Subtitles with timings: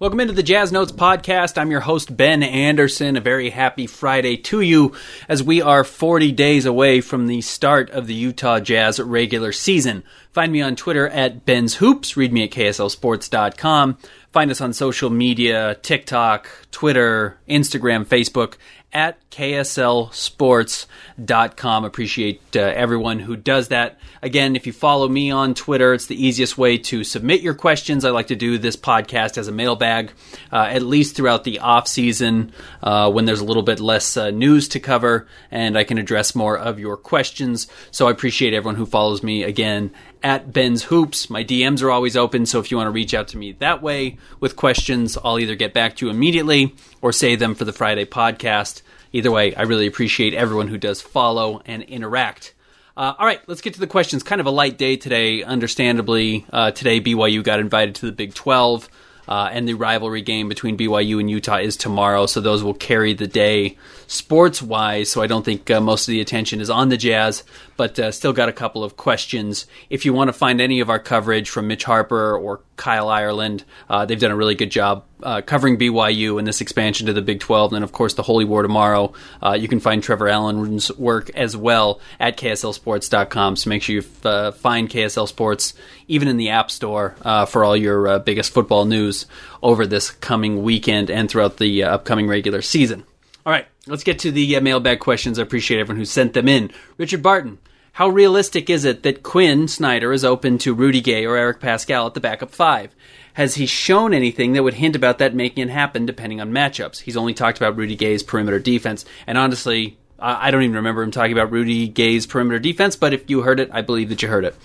[0.00, 1.58] Welcome into the Jazz Notes podcast.
[1.58, 3.16] I'm your host, Ben Anderson.
[3.16, 4.94] A very happy Friday to you
[5.28, 10.04] as we are 40 days away from the start of the Utah Jazz regular season.
[10.30, 12.16] Find me on Twitter at Ben's Hoops.
[12.16, 13.98] Read me at KSLSports.com.
[14.30, 18.54] Find us on social media TikTok, Twitter, Instagram, Facebook
[18.92, 21.84] at kslsports.com.
[21.84, 23.98] Appreciate uh, everyone who does that.
[24.22, 28.04] Again, if you follow me on Twitter, it's the easiest way to submit your questions.
[28.04, 30.12] I like to do this podcast as a mailbag,
[30.50, 34.30] uh, at least throughout the off season uh, when there's a little bit less uh,
[34.30, 37.68] news to cover, and I can address more of your questions.
[37.90, 39.92] So I appreciate everyone who follows me again
[40.22, 41.30] at Ben's Hoops.
[41.30, 43.82] My DMs are always open, so if you want to reach out to me that
[43.82, 47.72] way with questions, I'll either get back to you immediately or save them for the
[47.72, 48.82] Friday podcast.
[49.12, 52.54] Either way, I really appreciate everyone who does follow and interact.
[52.96, 54.22] Uh, all right, let's get to the questions.
[54.22, 56.44] Kind of a light day today, understandably.
[56.52, 58.88] Uh, today, BYU got invited to the Big 12.
[59.28, 63.12] Uh, and the rivalry game between BYU and Utah is tomorrow, so those will carry
[63.12, 65.10] the day sports wise.
[65.10, 67.44] So I don't think uh, most of the attention is on the Jazz,
[67.76, 69.66] but uh, still got a couple of questions.
[69.90, 73.64] If you want to find any of our coverage from Mitch Harper or Kyle Ireland,
[73.90, 77.20] uh, they've done a really good job uh, covering BYU and this expansion to the
[77.20, 79.12] Big 12, and of course the Holy War tomorrow.
[79.42, 83.56] Uh, you can find Trevor Allen's work as well at KSLSports.com.
[83.56, 85.74] So make sure you f- uh, find KSL Sports
[86.06, 89.26] even in the App Store uh, for all your uh, biggest football news
[89.62, 93.04] over this coming weekend and throughout the upcoming regular season.
[93.44, 95.38] All right, let's get to the mailbag questions.
[95.38, 96.70] I appreciate everyone who sent them in.
[96.96, 97.58] Richard Barton.
[97.92, 102.06] How realistic is it that Quin Snyder is open to Rudy Gay or Eric Paschall
[102.06, 102.94] at the backup five?
[103.34, 107.00] Has he shown anything that would hint about that making it happen depending on matchups?
[107.00, 111.12] He's only talked about Rudy Gay's perimeter defense, and honestly, I don't even remember him
[111.12, 114.28] talking about Rudy Gay's perimeter defense, but if you heard it, I believe that you
[114.28, 114.56] heard it.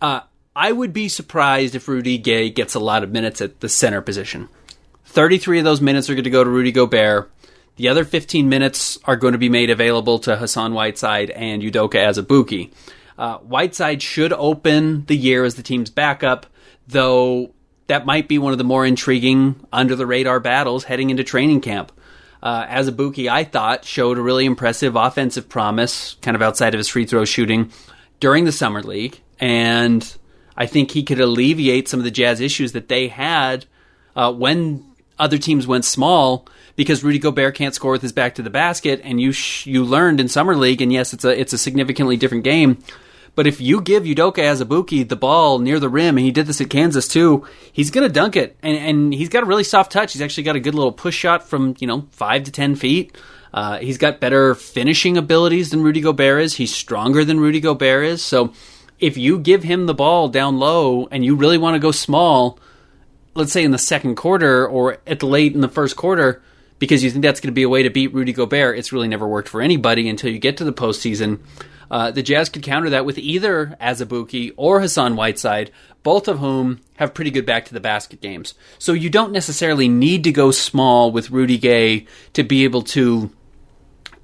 [0.00, 0.20] Uh,
[0.54, 4.00] I would be surprised if Rudy Gay gets a lot of minutes at the center
[4.00, 4.48] position.
[5.06, 7.30] 33 of those minutes are going to go to Rudy Gobert.
[7.76, 11.94] The other 15 minutes are going to be made available to Hassan Whiteside and Udoka
[11.94, 12.72] Azubuike.
[13.18, 16.46] Uh, Whiteside should open the year as the team's backup,
[16.86, 17.54] though
[17.86, 21.60] that might be one of the more intriguing under the radar battles heading into training
[21.60, 21.92] camp.
[22.42, 26.88] Uh, Azubuike, I thought, showed a really impressive offensive promise, kind of outside of his
[26.88, 27.70] free throw shooting
[28.18, 30.16] during the summer league, and
[30.56, 33.66] I think he could alleviate some of the Jazz issues that they had
[34.16, 34.84] uh, when
[35.22, 39.00] other teams went small because Rudy Gobert can't score with his back to the basket,
[39.04, 42.16] and you sh- you learned in summer league, and yes, it's a it's a significantly
[42.16, 42.78] different game.
[43.34, 46.60] But if you give Udoka Azubuike the ball near the rim, and he did this
[46.60, 49.92] at Kansas too, he's going to dunk it, and, and he's got a really soft
[49.92, 50.12] touch.
[50.12, 53.16] He's actually got a good little push shot from you know five to ten feet.
[53.54, 56.54] Uh, he's got better finishing abilities than Rudy Gobert is.
[56.54, 58.22] He's stronger than Rudy Gobert is.
[58.22, 58.52] So
[58.98, 62.58] if you give him the ball down low and you really want to go small,
[63.34, 66.42] let's say in the second quarter or at the late in the first quarter,
[66.78, 69.08] because you think that's going to be a way to beat Rudy Gobert, it's really
[69.08, 71.40] never worked for anybody until you get to the postseason.
[71.90, 75.70] Uh, the Jazz could counter that with either Azubuike or Hassan Whiteside,
[76.02, 78.54] both of whom have pretty good back to the basket games.
[78.78, 83.30] So you don't necessarily need to go small with Rudy Gay to be able to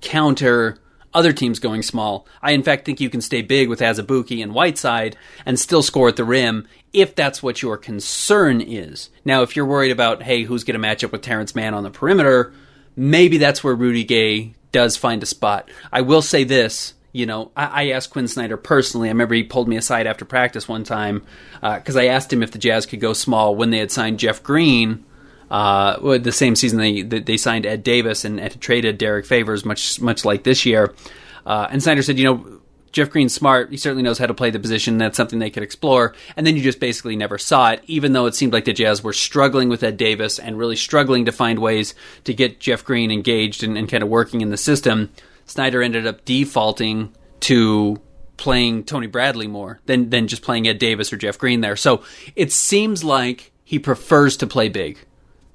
[0.01, 0.79] counter
[1.15, 2.27] other teams going small.
[2.43, 6.09] I, in fact, think you can stay big with Azubuike and Whiteside and still score
[6.09, 9.11] at the rim if that's what your concern is.
[9.25, 11.83] Now, if you're worried about, hey, who's going to match up with Terance Mann on
[11.83, 12.53] the perimeter,
[12.97, 15.71] maybe that's where Rudy Gay does find a spot.
[15.93, 16.95] I will say this.
[17.11, 19.09] You know, I, I asked Quin Snyder personally.
[19.09, 21.25] I remember he pulled me aside after practice one time
[21.61, 24.19] because uh, I asked him if the Jazz could go small when they had signed
[24.19, 25.05] Jeff Green
[25.51, 30.25] uh, the same season they they signed Ed Davis and, traded Derrick Favors, much much
[30.25, 30.95] like this year.
[31.47, 32.58] Uh, and Snyder said, you know,
[32.93, 33.71] Jeff Green's smart.
[33.71, 34.99] He certainly knows how to play the position.
[34.99, 36.15] That's something they could explore.
[36.37, 39.03] And then you just basically never saw it, even though it seemed like the Jazz
[39.03, 41.95] were struggling with Ed Davis and really struggling to find ways
[42.25, 45.11] to get Jeff Green engaged and, and kind of working in the system.
[45.47, 48.01] Snyder ended up defaulting to
[48.37, 51.77] playing Tony Bradley more than than just playing Ed Davis or Jeff Green there.
[51.77, 52.03] So
[52.37, 54.99] it seems like he prefers to play big.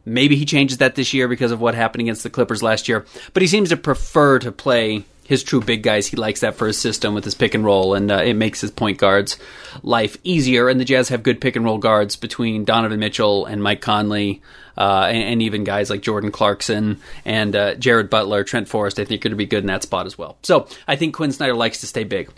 [0.06, 3.06] Maybe he changes that this year because of what happened against the Clippers last year,
[3.34, 6.08] but he seems to prefer to play his true big guys.
[6.08, 8.62] He likes that for his system with his pick and roll, and uh, it makes
[8.62, 9.38] his point guards'
[9.82, 10.70] life easier.
[10.70, 14.42] And the Jazz have good pick and roll guards between Donovan Mitchell and Mike Conley,
[14.78, 19.00] uh, and, and, even guys like Jordan Clarkson and uh, Jared Butler, Trent Forrest.
[19.00, 20.38] I think are going to be good in that spot as well.
[20.44, 22.30] So I think Quin Snyder likes to stay big.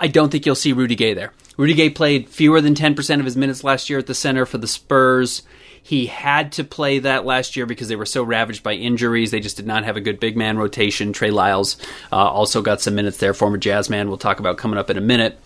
[0.00, 1.32] I don't think you'll see Rudy Gay there.
[1.58, 4.56] Rudy Gay played fewer than 10% of his minutes last year at the center for
[4.56, 5.42] the Spurs.
[5.82, 9.30] He had to play that last year because they were so ravaged by injuries.
[9.30, 11.12] They just did not have a good big man rotation.
[11.12, 11.76] Trey Lyles
[12.10, 14.08] uh, also got some minutes there, former Jazz man.
[14.08, 15.38] We'll talk about coming up in a minute.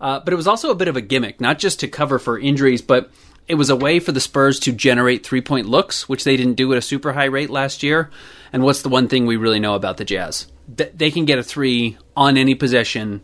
[0.00, 2.38] Uh, but it was also a bit of a gimmick, not just to cover for
[2.38, 3.10] injuries, but
[3.48, 6.54] it was a way for the Spurs to generate three point looks, which they didn't
[6.54, 8.10] do at a super high rate last year.
[8.52, 10.46] And what's the one thing we really know about the Jazz?
[10.68, 13.22] They can get a three on any possession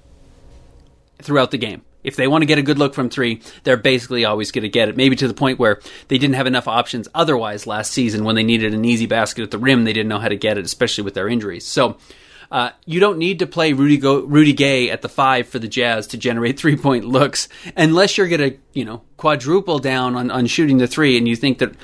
[1.24, 1.82] throughout the game.
[2.04, 4.68] If they want to get a good look from three, they're basically always going to
[4.68, 4.96] get it.
[4.96, 8.42] Maybe to the point where they didn't have enough options otherwise last season when they
[8.42, 9.84] needed an easy basket at the rim.
[9.84, 11.64] They didn't know how to get it, especially with their injuries.
[11.64, 11.96] So
[12.50, 15.68] uh, you don't need to play Rudy, Go- Rudy Gay at the five for the
[15.68, 20.30] Jazz to generate three point looks unless you're going to, you know, quadruple down on,
[20.30, 21.74] on shooting the three and you think that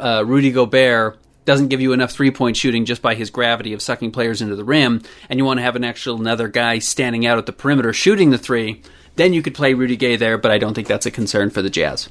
[0.00, 1.18] uh, Rudy Gobert
[1.48, 4.54] doesn't give you enough three point shooting just by his gravity of sucking players into
[4.54, 5.00] the rim,
[5.30, 8.28] and you want to have an actual another guy standing out at the perimeter shooting
[8.28, 8.82] the three,
[9.16, 11.62] then you could play Rudy Gay there, but I don't think that's a concern for
[11.62, 12.10] the Jazz.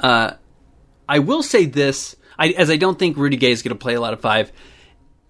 [0.00, 0.32] Uh,
[1.08, 3.94] I will say this, I, as I don't think Rudy Gay is going to play
[3.94, 4.50] a lot of five.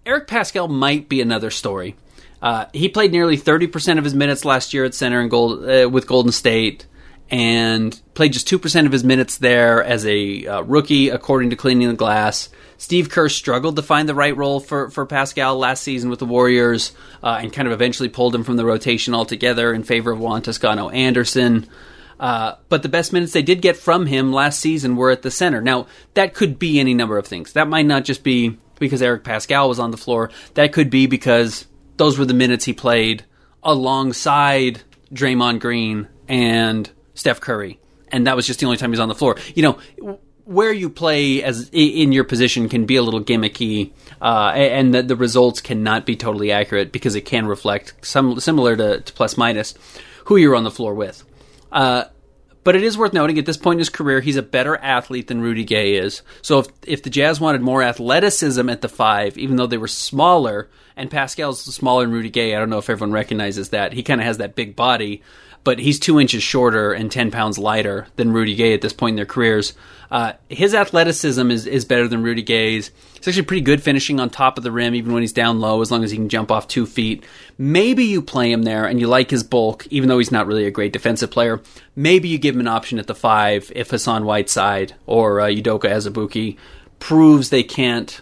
[0.07, 1.97] Eric Paschall might be another story.
[2.41, 5.91] Uh, he played nearly 30% of his minutes last year at center and gold, uh,
[5.91, 6.87] with Golden State
[7.31, 11.89] and played just 2% of his minutes there as a uh, rookie, according to Cleaning
[11.89, 12.49] the Glass.
[12.77, 16.27] Steve Kerr struggled to find the right role for, for Paschall last season with the
[16.27, 16.93] Warriors
[17.23, 20.43] uh, and kind of eventually pulled him from the rotation altogether in favor of Juan
[20.43, 21.69] Toscano Anderson.
[22.19, 25.31] Uh, but the best minutes they did get from him last season were at the
[25.31, 25.61] center.
[25.61, 27.53] Now, that could be any number of things.
[27.53, 31.07] That might not just be because Eric Paschall was on the floor, that could be
[31.07, 31.67] because
[31.97, 33.25] those were the minutes he played
[33.63, 34.81] alongside
[35.13, 37.79] Draymond Green and Steph Curry.
[38.09, 39.37] And that was just the only time he's on the floor.
[39.55, 44.51] You know, where you play as in your position can be a little gimmicky, uh,
[44.55, 49.01] and the, the, results cannot be totally accurate because it can reflect some similar to,
[49.01, 49.75] to plus minus
[50.25, 51.23] who you're on the floor with.
[51.71, 52.05] Uh,
[52.65, 55.29] but it is worth noting at this point in his career, he's a better athlete
[55.29, 56.23] than Rudy Gay is.
[56.43, 59.89] So if if the Jazz wanted more athleticism at the five, even though they were
[59.89, 63.93] smaller, and Paschall's smaller than Rudy Gay, I don't know if everyone recognizes that.
[63.93, 65.23] He kind of has that big body,
[65.65, 69.15] but he's two inches shorter and ten pounds lighter than Rudy Gay at this point
[69.15, 69.75] in their careers.
[70.11, 72.91] Uh, his athleticism is, is better than Rudy Gay's.
[73.15, 75.83] He's actually pretty good finishing on top of the rim, even when he's down low,
[75.83, 77.25] as long as he can jump off two feet.
[77.59, 80.67] Maybe you play him there and you like his bulk, even though he's not really
[80.67, 81.61] a great defensive player.
[81.95, 85.85] Maybe you give him an option at the five if Hassan Whiteside or uh, Udoka
[85.85, 86.57] Azubuike
[86.99, 88.21] proves they can't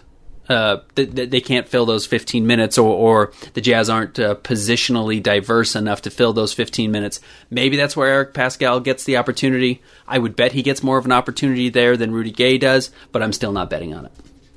[0.49, 5.75] uh, they can't fill those 15 minutes, or, or the Jazz aren't uh, positionally diverse
[5.75, 7.19] enough to fill those 15 minutes.
[7.51, 9.83] Maybe that's where Eric Paschall gets the opportunity.
[10.07, 13.21] I would bet he gets more of an opportunity there than Rudy Gay does, but
[13.21, 14.11] I'm still not betting on it.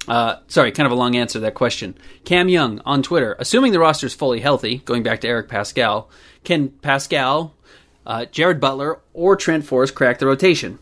[0.09, 1.95] Uh, sorry, kind of a long answer to that question.
[2.25, 6.07] Cam Young on Twitter, assuming the roster is fully healthy, going back to Eric Paschall,
[6.43, 7.53] can Paschall,
[8.07, 10.79] uh, Jared Butler, or Trent Forrest crack the rotation?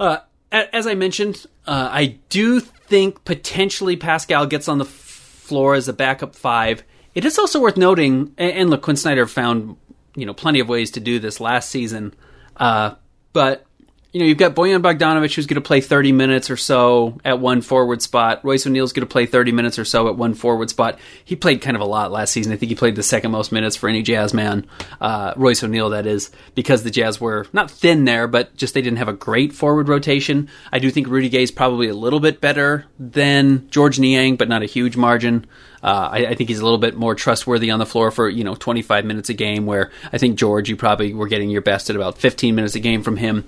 [0.00, 0.18] Uh,
[0.50, 5.92] as I mentioned, uh, I do think potentially Paschall gets on the floor as a
[5.92, 6.82] backup five.
[7.14, 9.76] It is also worth noting, and look, Quin Snyder found
[10.16, 12.12] you know plenty of ways to do this last season,
[12.56, 12.96] uh,
[13.32, 13.66] but
[14.12, 17.38] you know, you've got Bojan Bogdanovic who's going to play 30 minutes or so at
[17.38, 18.44] one forward spot.
[18.44, 20.98] Royce O'Neale's going to play 30 minutes or so at one forward spot.
[21.24, 22.52] He played kind of a lot last season.
[22.52, 24.66] I think he played the second most minutes for any Jazz man.
[25.00, 28.82] Uh, Royce O'Neale, that is, because the Jazz were not thin there, but just they
[28.82, 30.48] didn't have a great forward rotation.
[30.72, 34.48] I do think Rudy Gay is probably a little bit better than Georges Niang, but
[34.48, 35.46] not a huge margin.
[35.82, 38.44] Uh, I, I, think he's a little bit more trustworthy on the floor for you
[38.44, 39.64] know 25 minutes a game.
[39.64, 42.80] Where I think George, you probably were getting your best at about 15 minutes a
[42.80, 43.46] game from him.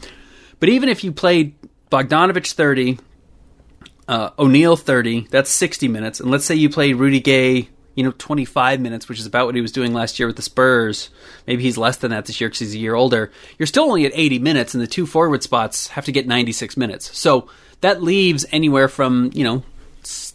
[0.62, 1.56] But even if you played
[1.90, 2.96] Bogdanovic 30,
[4.06, 6.20] uh, O'Neale 30, that's 60 minutes.
[6.20, 9.56] And let's say you played Rudy Gay, you know, 25 minutes, which is about what
[9.56, 11.10] he was doing last year with the Spurs.
[11.48, 13.32] Maybe he's less than that this year because he's a year older.
[13.58, 16.76] You're still only at 80 minutes, and the two forward spots have to get 96
[16.76, 17.18] minutes.
[17.18, 17.48] So
[17.80, 19.64] that leaves anywhere from, you know,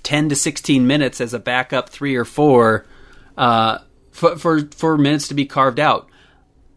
[0.04, 2.86] 10 to 16 minutes as a backup three or four
[3.38, 3.78] uh,
[4.12, 6.10] for, for, for minutes to be carved out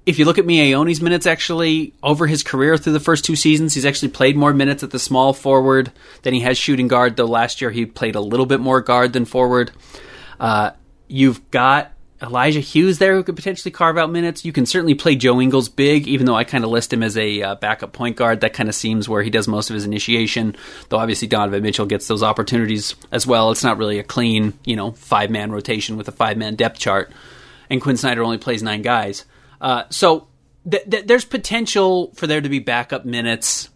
[0.06, 3.36] if you look at Miye Oni's minutes actually over his career through the first two
[3.36, 5.92] seasons, he's actually played more minutes at the small forward
[6.22, 7.16] than he has shooting guard.
[7.16, 9.70] Though last year he played a little bit more guard than forward.
[10.38, 10.70] Uh,
[11.06, 11.92] you've got
[12.22, 14.44] Elijah Hughes there who could potentially carve out minutes.
[14.44, 17.16] You can certainly play Joe Ingles big, even though I kind of list him as
[17.16, 18.40] a uh, backup point guard.
[18.40, 20.56] That kind of seems where he does most of his initiation.
[20.88, 23.50] Though obviously Donovan Mitchell gets those opportunities as well.
[23.50, 26.78] It's not really a clean, you know, five man rotation with a five man depth
[26.78, 27.12] chart.
[27.68, 29.24] And Quin Snyder only plays nine guys.
[29.60, 30.28] Uh, so
[30.70, 33.68] th- th- there's potential for there to be backup minutes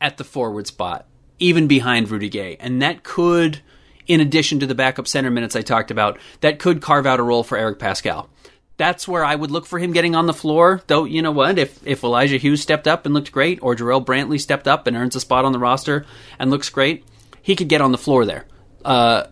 [0.00, 1.06] at the forward spot,
[1.38, 3.60] even behind Rudy Gay, and that could,
[4.06, 7.22] in addition to the backup center minutes I talked about, that could carve out a
[7.22, 8.28] role for Eric Paschall.
[8.76, 10.82] That's where I would look for him getting on the floor.
[10.86, 14.04] Though you know what, if if Elijah Hughes stepped up and looked great, or Jarrell
[14.04, 16.06] Brantley stepped up and earns a spot on the roster
[16.38, 17.04] and looks great,
[17.42, 18.46] he could get on the floor there.
[18.84, 19.24] Uh,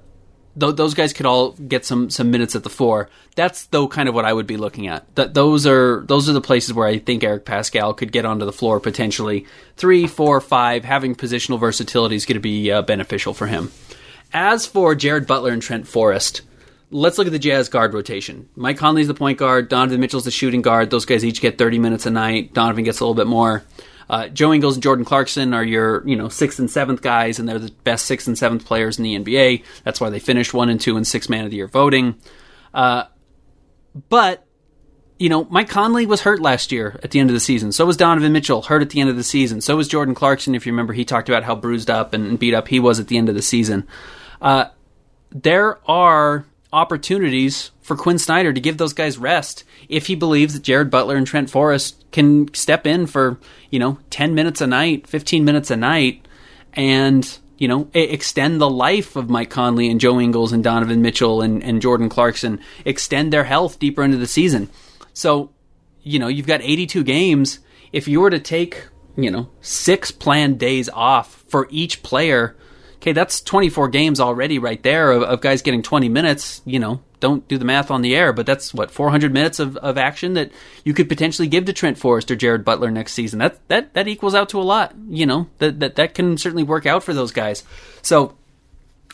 [0.58, 3.08] th- those guys could all get some some minutes at the four.
[3.34, 5.14] That's though kind of what I would be looking at.
[5.14, 8.44] That those are those are the places where I think Eric Paschall could get onto
[8.44, 9.46] the floor potentially.
[9.76, 10.84] Three, four, five.
[10.84, 13.70] Having positional versatility is going to be uh, beneficial for him.
[14.32, 16.42] As for Jared Butler and Trent Forrest,
[16.90, 18.48] let's look at the Jazz guard rotation.
[18.56, 19.68] Mike Conley's the point guard.
[19.68, 20.90] Donovan Mitchell's the shooting guard.
[20.90, 22.52] Those guys each get 30 minutes a night.
[22.52, 23.62] Donovan gets a little bit more.
[24.08, 27.48] Uh, Joe Ingles and Jordan Clarkson are your, you know, sixth and seventh guys, and
[27.48, 29.64] they're the best sixth and seventh players in the NBA.
[29.84, 32.16] That's why they finished one and two in six man of the year voting.
[32.72, 33.04] Uh,
[34.08, 34.46] but,
[35.18, 37.72] you know, Mike Conley was hurt last year at the end of the season.
[37.72, 39.60] So was Donovan Mitchell, hurt at the end of the season.
[39.60, 40.54] So was Jordan Clarkson.
[40.54, 43.08] If you remember, he talked about how bruised up and beat up he was at
[43.08, 43.86] the end of the season.
[44.40, 44.66] Uh,
[45.30, 50.62] there are opportunities for Quin Snyder to give those guys rest if he believes that
[50.62, 53.38] Jared Butler and Trent Forrest can step in for,
[53.70, 56.26] you know, 10 minutes a night, 15 minutes a night,
[56.72, 61.42] and, you know, extend the life of Mike Conley and Joe Ingles and Donovan Mitchell
[61.42, 64.68] and, and Jordan Clarkson, extend their health deeper into the season.
[65.12, 65.50] So,
[66.02, 67.60] you know, you've got 82 games.
[67.92, 72.56] If you were to take, you know, six planned days off for each player,
[72.96, 76.62] okay, that's 24 games already right there of, of, guys getting 20 minutes.
[76.64, 79.76] You know, don't do the math on the air, but that's what 400 minutes of,
[79.78, 80.50] of action that
[80.84, 83.38] you could potentially give to Trent Forrest or Jared Butler next season.
[83.38, 84.94] That that that equals out to a lot.
[85.08, 87.64] You know, that that that can certainly work out for those guys.
[88.02, 88.36] So.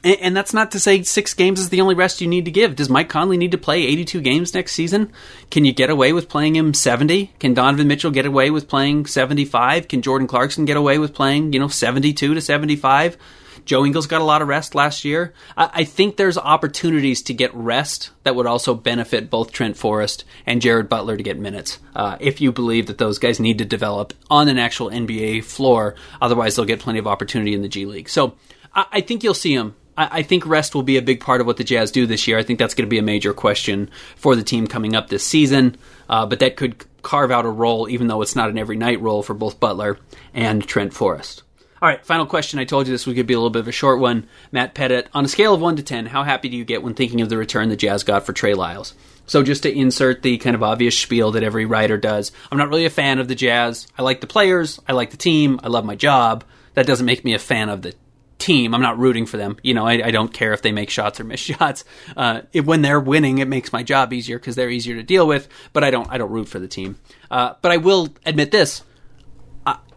[0.04, 2.50] And, and that's not to say six games is the only rest you need to
[2.50, 2.74] give.
[2.74, 5.12] Does Mike Conley need to play 82 games next season?
[5.48, 7.32] Can you get away with playing him 70?
[7.38, 9.86] Can Donovan Mitchell get away with playing 75?
[9.86, 13.16] Can Jordan Clarkson get away with playing, you know, 72 to 75?
[13.64, 15.32] Joe Ingles got a lot of rest last year.
[15.56, 20.24] I, I think there's opportunities to get rest that would also benefit both Trent Forrest
[20.46, 21.78] and Jared Butler to get minutes.
[21.94, 25.94] Uh, if you believe that those guys need to develop on an actual NBA floor,
[26.20, 28.08] otherwise they'll get plenty of opportunity in the G League.
[28.08, 28.34] So
[28.74, 29.76] I, I think you'll see them.
[29.94, 32.38] I think rest will be a big part of what the Jazz do this year.
[32.38, 35.22] I think that's going to be a major question for the team coming up this
[35.22, 35.76] season.
[36.08, 39.02] Uh, but that could carve out a role, even though it's not an every night
[39.02, 39.98] role for both Butler
[40.32, 41.42] and Trent Forrest.
[41.82, 42.60] All right, final question.
[42.60, 44.28] I told you this going be a little bit of a short one.
[44.52, 46.94] Matt Pettit, on a scale of 1 to 10, how happy do you get when
[46.94, 48.94] thinking of the return the Jazz got for Trey Lyles?
[49.26, 52.68] So, just to insert the kind of obvious spiel that every writer does, I'm not
[52.68, 53.88] really a fan of the Jazz.
[53.98, 56.44] I like the players, I like the team, I love my job.
[56.74, 57.96] That doesn't make me a fan of the
[58.38, 58.76] team.
[58.76, 59.56] I'm not rooting for them.
[59.64, 61.84] You know, I, I don't care if they make shots or miss shots.
[62.16, 65.26] Uh, if, when they're winning, it makes my job easier because they're easier to deal
[65.26, 65.48] with.
[65.72, 67.00] But I don't, I don't root for the team.
[67.28, 68.84] Uh, but I will admit this: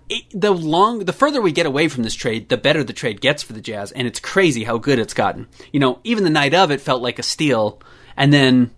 [0.09, 3.21] it, the long the further we get away from this trade, the better the trade
[3.21, 5.47] gets for the Jazz, and it's crazy how good it's gotten.
[5.71, 7.81] You know, even the night of it felt like a steal,
[8.15, 8.71] and then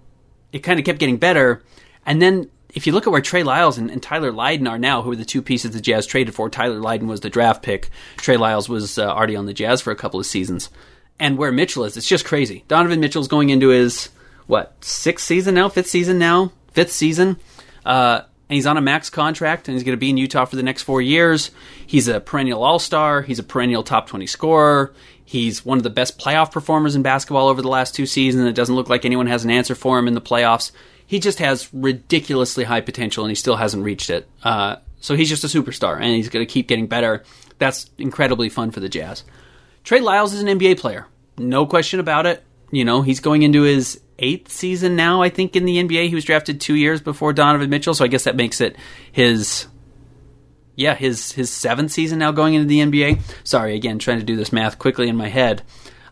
[0.52, 1.64] it kind of kept getting better.
[2.06, 5.02] And then if you look at where Trey Lyles and, and, Tyler Lydon are now,
[5.02, 7.90] who are the two pieces the Jazz traded for, Tyler Lydon was the draft pick.
[8.18, 10.70] Trey Lyles was uh, already on the Jazz for a couple of seasons.
[11.20, 12.64] And where Mitchell is, it's just crazy.
[12.68, 14.10] Donovan Mitchell's going into his
[14.46, 17.38] what sixth season now, fifth season now, fifth season.
[17.86, 20.56] Uh, and he's on a max contract, and he's going to be in Utah for
[20.56, 21.52] the next four years.
[21.86, 23.22] He's a perennial All Star.
[23.22, 24.94] He's a perennial top twenty scorer.
[25.26, 28.46] He's one of the best playoff performers in basketball over the last two seasons.
[28.46, 30.72] It doesn't look like anyone has an answer for him in the playoffs.
[31.06, 34.28] He just has ridiculously high potential, and he still hasn't reached it.
[34.44, 37.24] Uh, so he's just a superstar, and he's going to keep getting better.
[37.60, 39.24] That's incredibly fun for the Jazz.
[39.84, 42.44] Trey Lyles is an NBA player, no question about it.
[42.72, 46.10] You know, he's going into his eighth season now, I think, in the NBA.
[46.10, 48.76] He was drafted two years before Donovan Mitchell, so I guess that makes it
[49.12, 49.68] his
[50.76, 53.20] yeah, his his seventh season now going into the NBA.
[53.44, 55.64] Sorry, again, trying to do this math quickly in my head.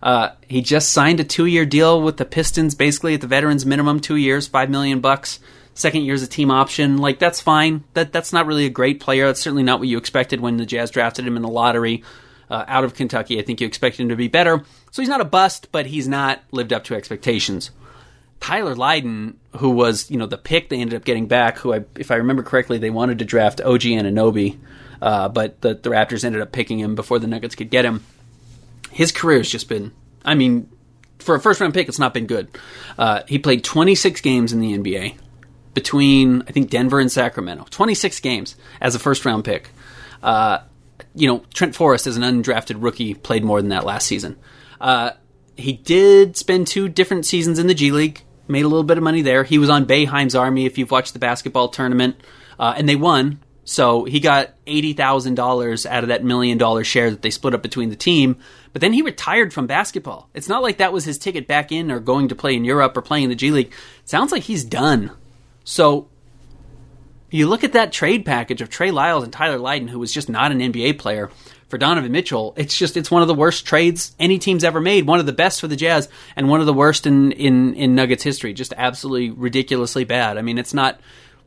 [0.01, 3.65] Uh, he just signed a two year deal with the Pistons, basically at the veterans
[3.65, 5.39] minimum, two years, five million bucks.
[5.75, 6.97] Second year's a team option.
[6.97, 7.83] Like that's fine.
[7.93, 9.27] That that's not really a great player.
[9.27, 12.03] That's certainly not what you expected when the Jazz drafted him in the lottery
[12.49, 13.39] uh, out of Kentucky.
[13.39, 14.63] I think you expected him to be better.
[14.91, 17.71] So he's not a bust, but he's not lived up to expectations.
[18.45, 21.83] Tyler Lydon, who was you know the pick they ended up getting back, who I,
[21.97, 24.59] if I remember correctly, they wanted to draft OG Anunoby,
[25.01, 28.03] uh, but the, the Raptors ended up picking him before the Nuggets could get him.
[28.91, 30.69] His career has just been, I mean,
[31.17, 32.55] for a first round pick, it's not been good.
[32.99, 35.17] Uh, he played 26 games in the NBA
[35.73, 37.65] between I think Denver and Sacramento.
[37.71, 39.71] 26 games as a first round pick.
[40.21, 40.59] Uh,
[41.15, 44.37] you know, Trent Forrest as an undrafted rookie played more than that last season.
[44.79, 45.13] Uh,
[45.55, 49.03] he did spend two different seasons in the G League, made a little bit of
[49.03, 49.43] money there.
[49.43, 52.15] He was on Boeheim's Army if you've watched the basketball tournament,
[52.59, 53.39] uh, and they won.
[53.65, 57.55] So he got eighty thousand dollars out of that million dollar share that they split
[57.55, 58.37] up between the team.
[58.73, 60.29] But then he retired from basketball.
[60.33, 62.95] It's not like that was his ticket back in or going to play in Europe
[62.95, 63.73] or playing in the G League.
[64.03, 65.11] sounds like he's done.
[65.63, 66.07] So
[67.31, 70.29] you look at that trade package of Trey Lyles and Tyler Lydon, who was just
[70.29, 71.31] not an NBA player,
[71.67, 72.53] for Donovan Mitchell.
[72.57, 75.07] It's just it's one of the worst trades any team's ever made.
[75.07, 77.95] One of the best for the Jazz, and one of the worst in in in
[77.95, 78.53] Nuggets history.
[78.53, 80.37] Just absolutely ridiculously bad.
[80.37, 80.99] I mean, it's not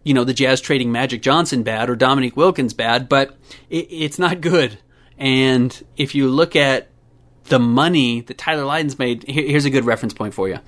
[0.03, 3.37] you know the Jazz trading Magic Johnson bad or Dominique Wilkins bad, but
[3.71, 4.79] it, it's not good.
[5.17, 6.89] And if you look at
[7.45, 10.59] the money that Tyler Lydon's made, here's a good reference point for you.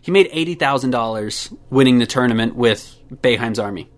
[0.00, 3.90] He made eighty thousand dollars winning the tournament with Boeheim's Army.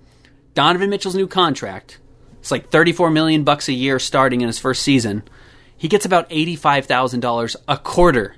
[0.54, 1.99] Donovan Mitchell's new contract,
[2.40, 5.22] it's like 34 million bucks a year starting in his first season.
[5.76, 8.34] He gets about $85,000 a quarter.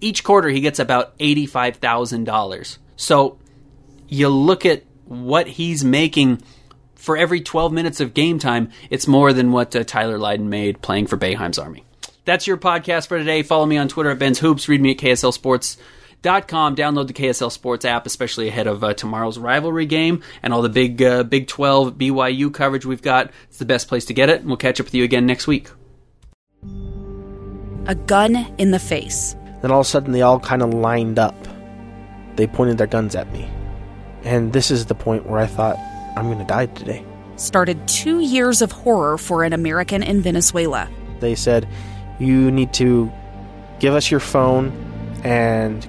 [0.00, 2.78] Each quarter he gets about $85,000.
[2.96, 3.38] So
[4.08, 6.42] you look at what he's making
[6.94, 10.82] for every 12 minutes of game time, it's more than what uh, Tyler Lydon made
[10.82, 11.84] playing for Boeheim's Army.
[12.24, 13.42] That's your podcast for today.
[13.42, 14.68] Follow me on Twitter at Ben's Hoops.
[14.68, 15.76] Read me at KSL Sports
[16.22, 16.76] com.
[16.76, 20.68] Download the KSL Sports app, especially ahead of uh, tomorrow's rivalry game and all the
[20.68, 23.30] big uh, Big 12 BYU coverage we've got.
[23.48, 24.40] It's the best place to get it.
[24.40, 25.70] And we'll catch up with you again next week.
[27.86, 29.36] A gun in the face.
[29.62, 31.36] Then all of a sudden, they all kind of lined up.
[32.34, 33.48] They pointed their guns at me.
[34.24, 35.76] And this is the point where I thought,
[36.16, 37.04] I'm going to die today.
[37.36, 40.88] Started two years of horror for an American in Venezuela.
[41.20, 41.68] They said,
[42.18, 43.10] You need to
[43.78, 44.72] give us your phone
[45.22, 45.88] and